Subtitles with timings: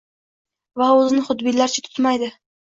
[0.81, 2.33] va o‘zini xudbinlarcha tutmaydi.